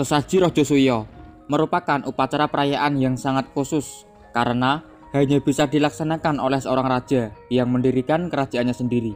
[0.00, 1.04] Sesaji Rojo Suyo
[1.52, 4.80] merupakan upacara perayaan yang sangat khusus karena
[5.12, 9.12] hanya bisa dilaksanakan oleh seorang raja yang mendirikan kerajaannya sendiri.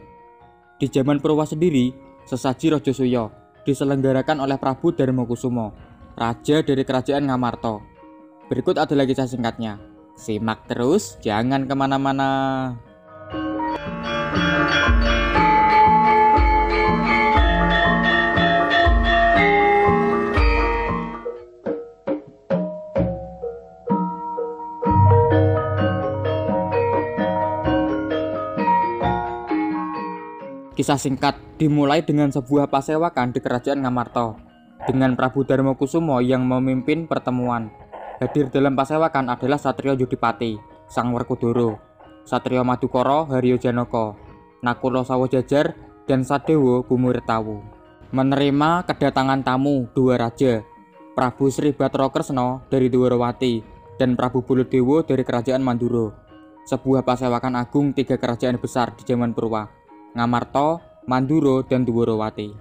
[0.76, 1.88] Di zaman Purwa sendiri,
[2.28, 3.32] sesaji Rojo Suyo
[3.64, 5.72] diselenggarakan oleh Prabu Darmokusumo,
[6.20, 7.80] raja dari kerajaan Ngamarto.
[8.52, 9.80] Berikut adalah kisah singkatnya.
[10.20, 12.28] Simak terus, jangan ke mana-mana.
[30.84, 34.36] Kisah singkat dimulai dengan sebuah pasewakan di kerajaan Ngamarto
[34.84, 37.72] dengan Prabu Darmokusumo yang memimpin pertemuan.
[38.20, 41.80] Hadir dalam pasewakan adalah Satrio Yudipati, Sang Werkudara,
[42.28, 44.20] Satrio Madukoro Haryo Janoko,
[44.60, 45.72] Nakulo Sawo Jajar,
[46.04, 47.64] dan Sadewo Bumurirtawu.
[48.12, 50.60] Menerima kedatangan tamu dua raja,
[51.16, 53.64] Prabu Sri Batro Kresno dari Dwarawati
[53.96, 56.12] dan Prabu Buludewo dari Kerajaan Manduro.
[56.68, 59.83] Sebuah pasewakan agung tiga kerajaan besar di zaman Purwa.
[60.14, 60.78] Ngamarto,
[61.10, 62.54] Manduro, dan Dworowati.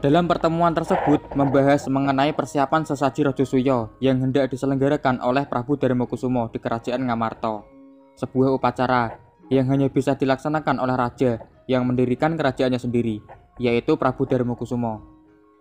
[0.00, 6.48] Dalam pertemuan tersebut membahas mengenai persiapan sesaji Rojo Suyo yang hendak diselenggarakan oleh Prabu Darmokusumo
[6.48, 7.68] di Kerajaan Ngamarto.
[8.16, 9.20] Sebuah upacara
[9.52, 11.36] yang hanya bisa dilaksanakan oleh raja
[11.68, 13.20] yang mendirikan kerajaannya sendiri,
[13.60, 15.04] yaitu Prabu Darmokusumo.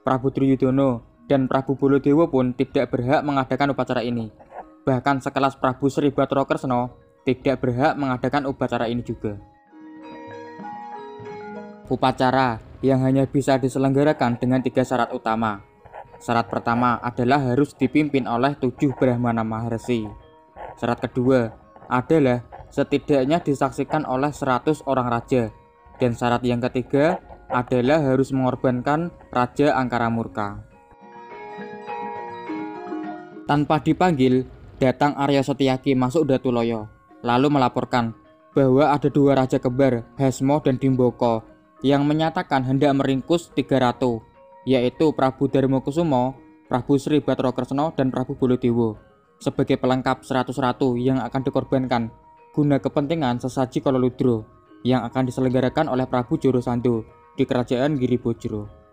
[0.08, 4.32] Prabu Triyudono dan Prabu Bolodewo pun tidak berhak mengadakan upacara ini.
[4.88, 9.42] Bahkan sekelas Prabu Sri Batro Kresno tidak berhak mengadakan upacara ini juga.
[11.90, 15.66] Upacara yang hanya bisa diselenggarakan dengan tiga syarat utama.
[16.22, 20.06] Syarat pertama adalah harus dipimpin oleh tujuh Brahmana Maharsi.
[20.78, 21.50] Syarat kedua
[21.90, 25.50] adalah setidaknya disaksikan oleh 100 orang raja.
[25.98, 30.60] Dan syarat yang ketiga adalah harus mengorbankan Raja Angkara Murka.
[33.46, 34.50] Tanpa dipanggil,
[34.82, 36.95] datang Arya Setiaki masuk Datuloyo
[37.26, 38.14] lalu melaporkan
[38.54, 41.44] bahwa ada dua raja kembar, Hasmo dan Dimboko,
[41.84, 44.24] yang menyatakan hendak meringkus tiga ratu,
[44.64, 46.38] yaitu Prabu Darmokusumo,
[46.70, 48.96] Prabu Sri Batro Kresno, dan Prabu Bolodewo,
[49.42, 52.14] sebagai pelengkap seratus ratu yang akan dikorbankan
[52.56, 54.48] guna kepentingan sesaji Kololudro
[54.88, 57.04] yang akan diselenggarakan oleh Prabu Joro Sando
[57.36, 58.85] di kerajaan Giribojro.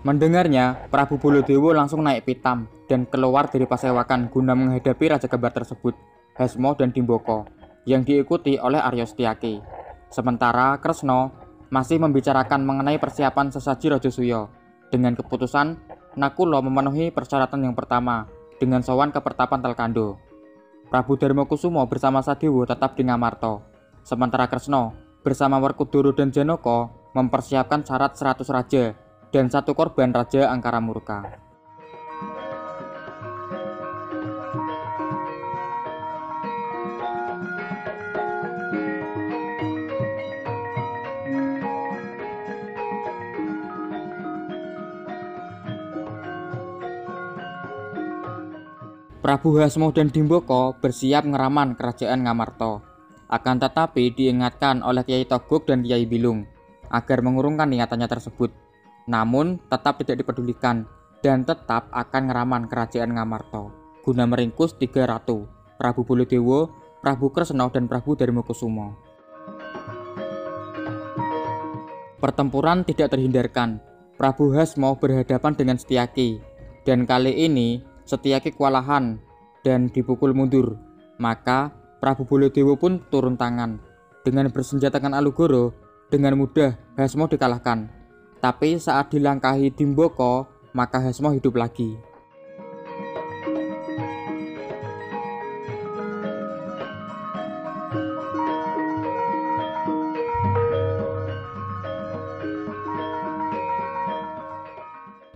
[0.00, 5.92] Mendengarnya, Prabu Bolodewo langsung naik pitam dan keluar dari pasewakan guna menghadapi Raja Kembar tersebut,
[6.40, 7.44] Hasmo dan Dimboko,
[7.84, 9.60] yang diikuti oleh Aryo Setyaki.
[10.08, 11.36] Sementara Kresno
[11.68, 14.48] masih membicarakan mengenai persiapan sesaji Raja Suyo.
[14.88, 15.76] Dengan keputusan,
[16.18, 18.26] Nakulo memenuhi persyaratan yang pertama
[18.58, 20.18] dengan sowan ke pertapan Telkando.
[20.90, 23.62] Prabu Darmokusumo bersama Sadewo tetap di Ngamarto.
[24.02, 24.90] Sementara Kresno
[25.22, 28.84] bersama Werkudara dan Janoko mempersiapkan syarat 100 raja
[29.30, 31.22] dan satu korban Raja Angkara Murka.
[49.20, 52.82] Prabu Hasmo dan Dimboko bersiap ngeraman kerajaan Ngamarto.
[53.30, 56.42] Akan tetapi diingatkan oleh Kiai Togok dan Kiai Bilung
[56.90, 58.50] agar mengurungkan niatannya tersebut
[59.08, 60.84] namun tetap tidak dipedulikan
[61.20, 65.44] dan tetap akan ngeraman kerajaan Ngamarto guna meringkus tiga ratu,
[65.76, 66.72] Prabu Bolodewo,
[67.04, 68.96] Prabu Kresno, dan Prabu Darmokusumo.
[72.20, 73.80] Pertempuran tidak terhindarkan.
[74.20, 76.36] Prabu Hasmo berhadapan dengan Setiaki,
[76.84, 79.16] dan kali ini Setiaki kewalahan
[79.64, 80.76] dan dipukul mundur.
[81.16, 81.72] Maka
[82.02, 83.80] Prabu Bolodewo pun turun tangan.
[84.20, 85.72] Dengan bersenjatakan Alugoro,
[86.12, 87.99] dengan mudah Hasmo dikalahkan
[88.40, 92.00] tapi saat dilangkahi Dimboko, maka Hasmo hidup lagi.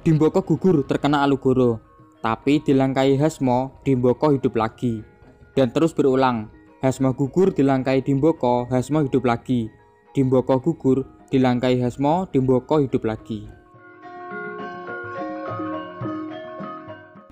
[0.05, 1.81] Dimboko gugur terkena Alugoro,
[2.25, 5.05] tapi dilangkai Hasmo, Dimboko hidup lagi.
[5.53, 6.49] Dan terus berulang,
[6.81, 9.69] Hasmo gugur dilangkai Dimboko, Hasmo hidup lagi.
[10.13, 13.51] Dimboko gugur, Dilangkai Hasmo, Dimboko hidup lagi.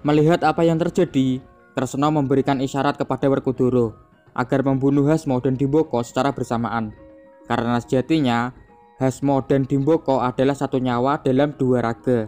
[0.02, 1.38] Melihat apa yang terjadi,
[1.78, 3.94] Kresna memberikan isyarat kepada Werkudara
[4.34, 6.90] agar membunuh Hasmo dan Dimboko secara bersamaan.
[7.46, 8.50] Karena sejatinya,
[8.98, 12.26] Hasmo dan Dimboko adalah satu nyawa dalam dua raga.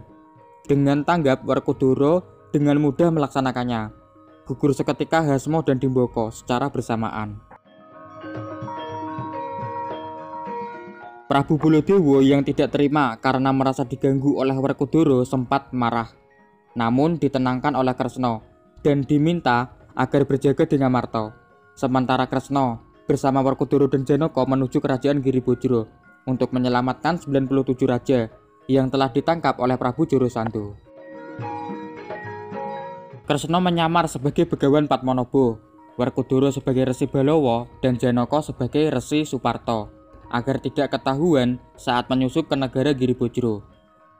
[0.63, 2.23] Dengan tanggap Werkudara
[2.55, 3.91] dengan mudah melaksanakannya.
[4.47, 7.54] Gugur seketika Hasmo dan Dimboko secara bersamaan.
[11.25, 16.13] Prabu Bolodewo yang tidak terima karena merasa diganggu oleh Werkudara sempat marah.
[16.77, 18.45] Namun ditenangkan oleh Kresna
[18.85, 21.33] dan diminta agar berjaga dengan Marto.
[21.73, 22.77] Sementara Kresna
[23.09, 25.89] bersama Werkudara dan Janaka menuju kerajaan Giribojro
[26.29, 28.29] untuk menyelamatkan 97 raja
[28.69, 30.77] yang telah ditangkap oleh Prabu Jorosando.
[33.25, 35.57] Kresna menyamar sebagai begawan Patmonobo,
[35.97, 39.94] Werkudara sebagai Resi Balowo, dan Janaka sebagai Resi Suparto
[40.29, 43.65] agar tidak ketahuan saat menyusup ke negara Giribojro.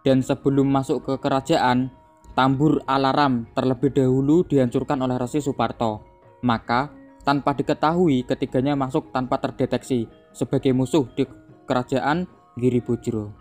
[0.05, 1.89] Dan sebelum masuk ke kerajaan,
[2.37, 6.05] tambur alarm terlebih dahulu dihancurkan oleh Resi Suparto.
[6.45, 6.93] Maka,
[7.25, 11.25] tanpa diketahui ketiganya masuk tanpa terdeteksi sebagai musuh di
[11.65, 13.33] kerajaan Giribojro.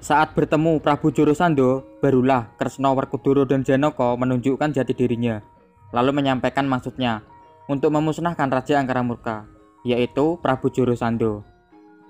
[0.00, 5.44] Saat bertemu Prabu Jorosando, barulah Kresna Werkudara dan Janaka menunjukkan jati dirinya,
[5.92, 7.22] lalu menyampaikan maksudnya
[7.70, 9.46] untuk memusnahkan Raja Angkara Murka
[9.84, 11.44] yaitu Prabu Jorosando.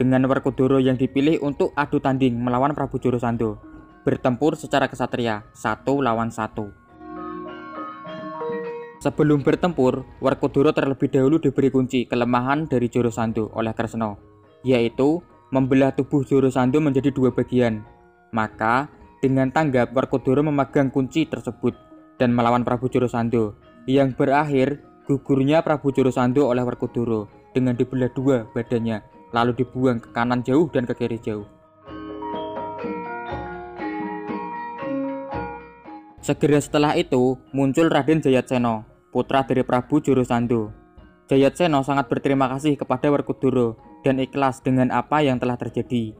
[0.00, 3.60] Dengan Werkudara yang dipilih untuk adu tanding melawan Prabu Jorosando,
[4.00, 6.72] bertempur secara kesatria satu lawan satu.
[9.00, 14.16] Sebelum bertempur, Werkudara terlebih dahulu diberi kunci kelemahan dari Jorosando oleh Kresna,
[14.64, 15.20] yaitu
[15.52, 17.84] membelah tubuh Jorosando menjadi dua bagian.
[18.32, 18.88] Maka,
[19.20, 21.76] dengan tanggap Werkudara memegang kunci tersebut
[22.16, 29.02] dan melawan Prabu Jorosando, yang berakhir gugurnya Prabu Jorosando oleh Werkudara dengan dibelah dua badannya,
[29.34, 31.46] lalu dibuang ke kanan jauh dan ke kiri jauh.
[36.20, 40.70] Segera setelah itu, muncul Raden Jayatseno, putra dari Prabu Jorosando.
[41.26, 43.74] Jayatseno sangat berterima kasih kepada Werkudara
[44.04, 46.12] dan ikhlas dengan apa yang telah terjadi.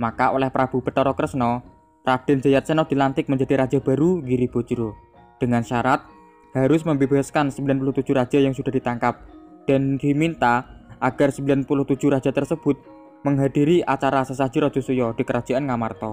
[0.00, 1.60] Maka oleh Prabu Betara Kresna,
[2.02, 4.96] Raden Jayatseno dilantik menjadi raja baru Giribojro
[5.38, 6.06] dengan syarat
[6.54, 9.18] harus membebaskan 97 raja yang sudah ditangkap
[9.66, 10.66] dan diminta
[11.02, 11.66] agar 97
[12.10, 12.78] raja tersebut
[13.22, 16.12] menghadiri acara sesaji Rajosuyo di kerajaan Ngamarta.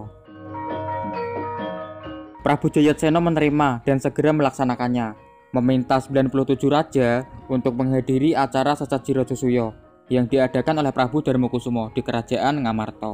[2.39, 5.13] Prabu Jayatseno menerima dan segera melaksanakannya,
[5.53, 9.73] meminta 97 raja untuk menghadiri acara sesaji Rajosuyo
[10.09, 13.13] yang diadakan oleh Prabu Darmokusumo di kerajaan Ngamarta.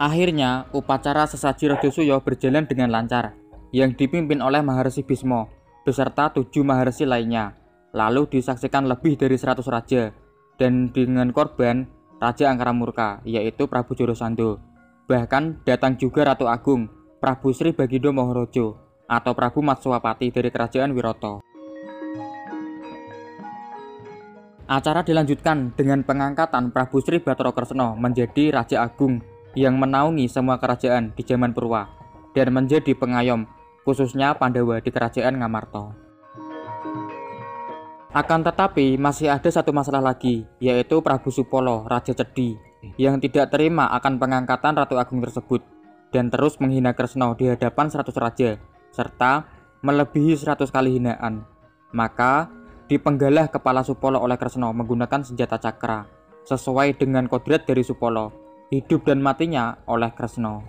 [0.00, 3.36] Akhirnya, upacara sesaji Rajosuyo berjalan dengan lancar,
[3.68, 5.52] yang dipimpin oleh Maharsi Bismo
[5.84, 7.52] beserta tujuh Maharsi lainnya.
[7.92, 10.08] Lalu disaksikan lebih dari 100 raja,
[10.56, 11.84] dan dengan korban
[12.16, 14.56] Raja Angkara Murka, yaitu Prabu Jorosando.
[15.04, 16.88] Bahkan datang juga Ratu Agung,
[17.20, 21.44] Prabu Sri Bagindo Mohorojo, atau Prabu Matswapati dari Kerajaan Wiroto.
[24.64, 29.20] Acara dilanjutkan dengan pengangkatan Prabu Sri Batara Kresna menjadi Raja Agung
[29.58, 31.90] yang menaungi semua kerajaan di zaman Purwa
[32.36, 33.46] dan menjadi pengayom
[33.82, 35.84] khususnya Pandawa di kerajaan Ngamarta.
[38.10, 42.58] Akan tetapi masih ada satu masalah lagi yaitu Prabu Supolo, Raja Cedi
[42.98, 45.62] yang tidak terima akan pengangkatan Ratu Agung tersebut
[46.10, 48.58] dan terus menghina Kresna di hadapan 100 raja
[48.90, 49.46] serta
[49.86, 51.46] melebihi 100 kali hinaan.
[51.94, 52.50] Maka
[52.90, 56.10] dipenggalah kepala Supolo oleh Kresna menggunakan senjata cakra
[56.42, 60.62] sesuai dengan kodrat dari Supolo hidup dan matinya oleh Kresna.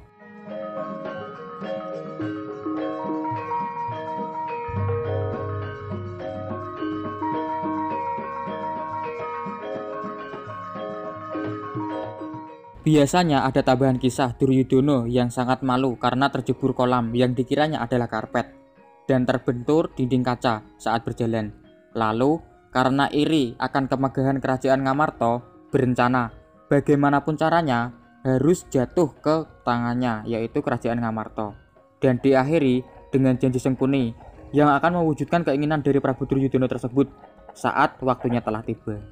[12.82, 18.50] Biasanya ada tambahan kisah Duryudono yang sangat malu karena terjebur kolam yang dikiranya adalah karpet
[19.06, 21.54] dan terbentur dinding kaca saat berjalan.
[21.94, 22.42] Lalu,
[22.74, 26.41] karena iri akan kemegahan kerajaan Ngamarta, berencana
[26.72, 27.92] bagaimanapun caranya
[28.24, 31.52] harus jatuh ke tangannya yaitu kerajaan Ngamarta
[32.00, 34.16] dan diakhiri dengan janji sengkuni
[34.56, 37.12] yang akan mewujudkan keinginan dari Prabu Duryudono tersebut
[37.52, 39.04] saat waktunya telah tiba.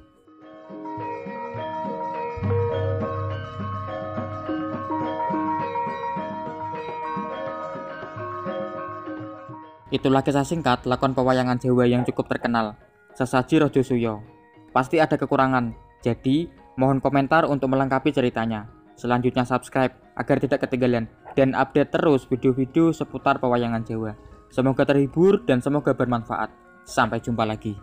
[9.90, 12.78] Itulah kisah singkat lakon pewayangan Jawa yang cukup terkenal,
[13.18, 14.22] Sesaji Rojo Suyo.
[14.70, 16.46] Pasti ada kekurangan, jadi
[16.80, 18.64] Mohon komentar untuk melengkapi ceritanya.
[18.96, 24.16] Selanjutnya subscribe agar tidak ketinggalan dan update terus video-video seputar pewayangan Jawa.
[24.48, 26.48] Semoga terhibur dan semoga bermanfaat.
[26.88, 27.76] Sampai jumpa lagi.